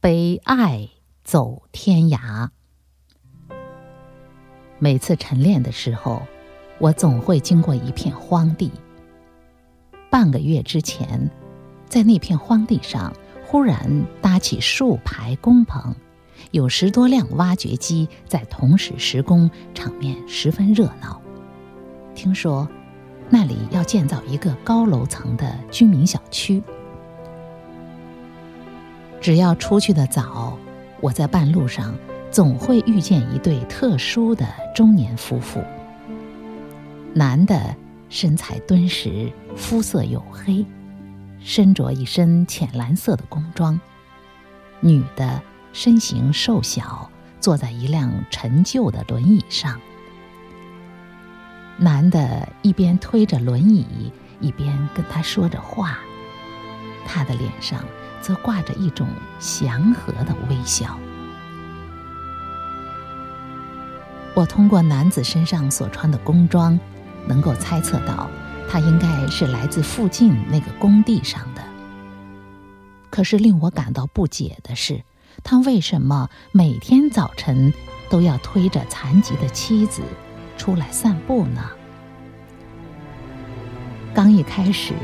[0.00, 0.90] 背爱
[1.24, 2.50] 走天涯。
[4.78, 6.22] 每次晨练的时候，
[6.78, 8.70] 我总会经过一片荒地。
[10.08, 11.28] 半个月之前，
[11.88, 13.12] 在那片荒地上
[13.44, 15.92] 忽然搭起数排工棚，
[16.52, 21.20] 有十多辆挖掘机在同时施工，场面十分热闹。
[22.14, 22.68] 听说
[23.28, 26.62] 那里要建造一个高楼层的居民小区。
[29.28, 30.56] 只要出去的早，
[31.02, 31.94] 我在半路上
[32.30, 35.62] 总会遇见一对特殊的中年夫妇。
[37.12, 37.76] 男的
[38.08, 40.64] 身材敦实，肤色黝黑，
[41.40, 43.78] 身着一身浅蓝色的工装；
[44.80, 45.42] 女的
[45.74, 49.78] 身形瘦小，坐在一辆陈旧的轮椅上。
[51.76, 55.98] 男的一边推着轮椅，一边跟他说着话，
[57.04, 57.84] 他的脸上。
[58.20, 59.08] 则挂着一种
[59.38, 60.98] 祥和的微笑。
[64.34, 66.78] 我通过男子身上所穿的工装，
[67.26, 68.30] 能够猜测到
[68.68, 71.62] 他应该是来自附近那个工地上的。
[73.10, 75.02] 可是令我感到不解的是，
[75.42, 77.72] 他为什么每天早晨
[78.08, 80.02] 都要推着残疾的妻子
[80.56, 81.62] 出来散步呢？
[84.14, 84.94] 刚一开始，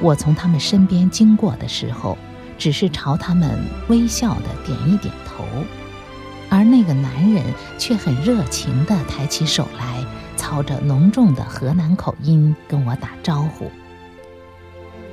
[0.00, 2.16] 我从他们身边经过的时候。
[2.60, 3.58] 只是朝他们
[3.88, 5.44] 微笑的点一点头，
[6.50, 7.42] 而那个男人
[7.78, 10.04] 却很热情地抬起手来，
[10.36, 13.70] 操着浓重的河南口音跟我打招呼。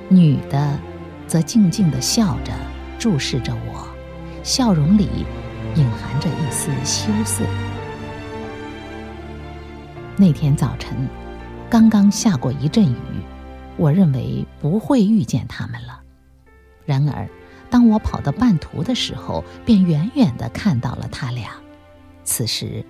[0.10, 0.78] 女的
[1.26, 2.52] 则静静地笑着
[3.00, 3.88] 注视着我，
[4.44, 5.08] 笑容里
[5.76, 7.46] 隐含着一丝羞涩。
[10.18, 11.08] 那天早晨，
[11.70, 12.98] 刚刚下过一阵雨，
[13.78, 16.02] 我认为不会遇见他们了。
[16.88, 17.30] 然而。
[17.70, 21.52] 当我跑到半途的时候，便远远的看到了他俩。
[22.24, 22.84] 此时，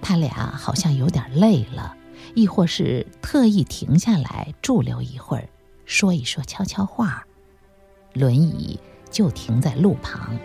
[0.00, 1.94] 他俩好像有点累了，
[2.34, 5.48] 亦或是特意停下来驻留一会儿，
[5.84, 7.26] 说一说悄悄话。
[8.12, 8.78] 轮椅
[9.10, 10.38] 就停在路旁，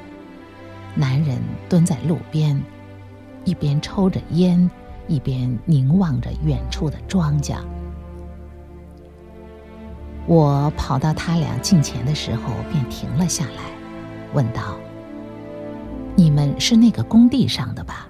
[0.96, 1.40] 男人
[1.70, 2.60] 蹲在路边，
[3.46, 4.70] 一边抽着烟，
[5.08, 7.58] 一边凝望着远处的庄稼。
[10.28, 13.64] 我跑到他俩近前的时候，便停了下来，
[14.34, 14.78] 问道
[16.16, 18.10] ：“你们是那个工地上的吧？”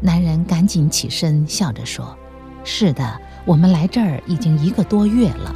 [0.00, 2.16] 男人赶紧起身，笑着说
[2.64, 5.54] ：“是的，我们来这儿已经一个多月了。”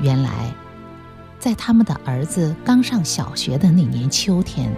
[0.00, 0.54] 原来，
[1.40, 4.72] 在他们的儿子刚上小学的那年秋天，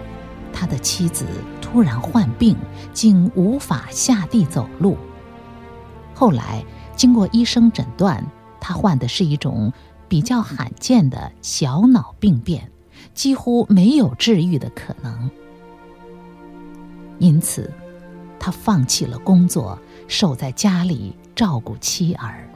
[0.51, 1.23] 他的妻子
[1.61, 2.57] 突然患病，
[2.93, 4.97] 竟无法下地走路。
[6.15, 6.65] 后来，
[6.95, 8.25] 经过医生诊断。
[8.63, 9.73] 他患的是一种
[10.07, 12.71] 比较罕见的小脑病变，
[13.13, 15.29] 几乎没有治愈的可能。
[17.19, 17.69] 因此，
[18.39, 22.47] 他放弃了工作，守在家里照顾妻儿。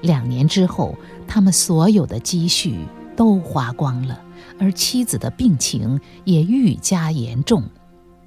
[0.00, 0.94] 两年之后，
[1.28, 4.18] 他们所有的积蓄都花光了，
[4.58, 7.62] 而妻子的病情也愈加严重，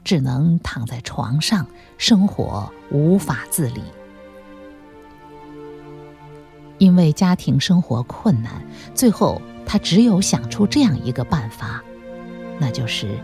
[0.04, 1.66] 只能躺在床上，
[1.98, 3.82] 生活无法自理。
[6.80, 8.52] 因为家庭生活困难，
[8.96, 11.84] 最后他只有想出这样一个办法，
[12.58, 13.20] 那就是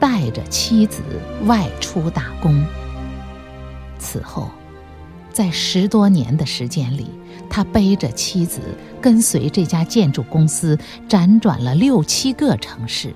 [0.00, 1.02] 带着妻子
[1.44, 2.64] 外出打工。
[3.98, 4.48] 此后，
[5.32, 7.10] 在十多年的时间里，
[7.50, 8.60] 他背着妻子
[9.00, 13.14] 跟随这家建筑公司辗转了六七个城市。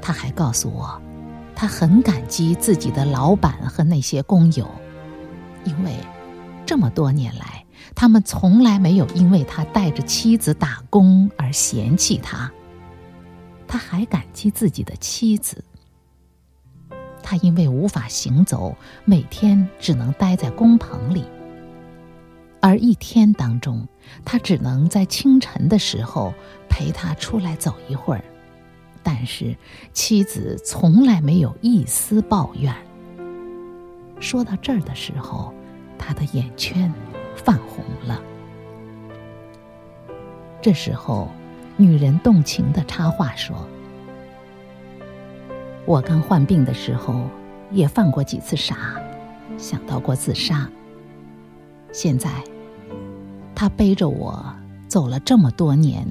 [0.00, 1.00] 他还告诉我，
[1.54, 4.68] 他很感激自己的老板和那些工友，
[5.64, 5.92] 因为
[6.66, 7.61] 这么多年来。
[7.94, 12.50] 他们从来没有因为他带着妻子打工而嫌弃他。
[13.66, 15.64] 他还感激自己的妻子。
[17.22, 21.24] 他因为无法行走，每天只能待在工棚里。
[22.60, 23.86] 而一天当中，
[24.24, 26.34] 他只能在清晨的时候
[26.68, 28.24] 陪他出来走一会儿。
[29.02, 29.56] 但是
[29.92, 32.74] 妻子从来没有一丝抱怨。
[34.20, 35.52] 说到这儿的时候，
[35.98, 36.92] 他的眼圈。
[37.36, 38.20] 泛红了。
[40.60, 41.28] 这时候，
[41.76, 43.66] 女人动情的插话说
[45.84, 47.28] ：“我刚患病的时候，
[47.70, 48.94] 也犯过几次傻，
[49.58, 50.68] 想到过自杀。
[51.92, 52.30] 现在，
[53.54, 54.44] 他背着我
[54.86, 56.06] 走了这么多年，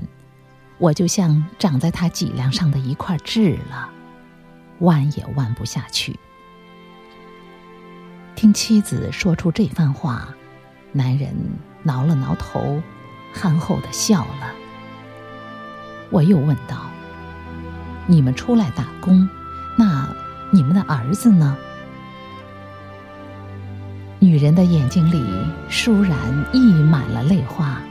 [0.77, 3.89] 我就像长在他脊梁上的一块痣了，
[4.79, 6.19] 弯也弯不下去。”
[8.35, 10.27] 听妻子说出这番话。
[10.93, 11.33] 男人
[11.83, 12.81] 挠了挠头，
[13.33, 14.53] 憨厚的笑了。
[16.09, 16.89] 我又问道
[18.07, 19.27] ：“你们出来打工，
[19.77, 20.09] 那
[20.51, 21.57] 你们的儿子呢？”
[24.19, 25.23] 女人的眼睛里
[25.69, 27.81] 倏然溢满了泪花，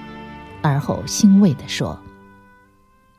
[0.62, 1.98] 而后欣慰地说：“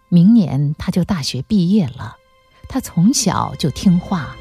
[0.08, 2.16] 明年他就大学毕业了。
[2.70, 4.36] 他从小就听话，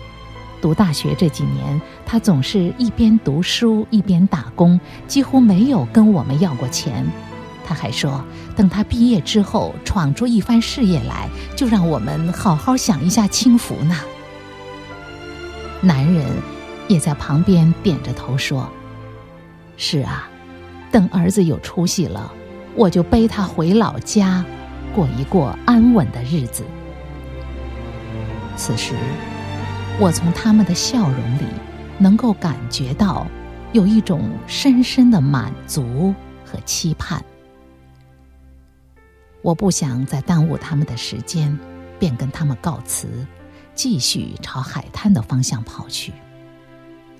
[0.61, 7.07] 读大学这几年，他总是一边读书一边打工，几乎没有跟我们要过钱。
[7.65, 8.25] 他还说，
[8.57, 13.97] 等他毕业之后闯出一番事业来，就让我们好好享一下清福呢。”
[15.83, 16.27] 男人。
[16.89, 18.69] 也在旁边点着头说
[19.79, 20.29] ：“是啊，
[20.91, 22.33] 等儿子有出息了，
[22.75, 24.45] 我就背他回老家，
[24.93, 26.65] 过一过安稳的日子。”
[28.59, 28.95] 此时，
[29.99, 31.45] 我从他们的笑容里，
[31.99, 33.27] 能够感觉到
[33.73, 36.15] 有一种深深的满足
[36.45, 37.23] 和期盼。
[39.43, 41.59] 我不想再耽误他们的时间，
[41.99, 43.27] 便跟他们告辞，
[43.75, 46.13] 继续朝海滩的方向跑去。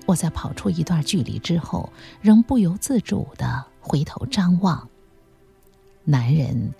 [0.07, 4.87] 我在跑出一段距离之后，仍不由自主的回头张望。
[6.03, 6.73] 男人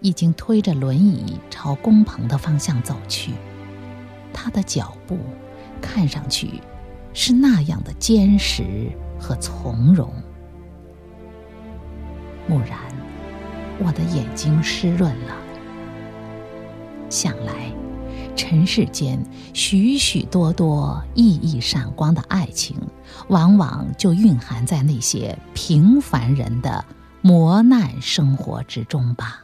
[0.00, 3.32] 已经推着轮椅朝工棚的方向走去，
[4.34, 5.16] 他的脚步
[5.80, 6.60] 看上去
[7.14, 10.12] 是那样的坚实和从容。
[12.48, 12.78] 蓦然，
[13.78, 15.34] 我的眼睛湿润了，
[17.08, 17.72] 想来。
[18.36, 22.76] 尘世间许许多多熠熠闪光的爱情，
[23.28, 26.84] 往往就蕴含在那些平凡人的
[27.22, 29.43] 磨难生活之中吧。